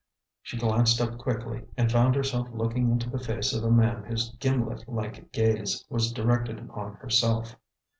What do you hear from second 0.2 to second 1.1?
She glanced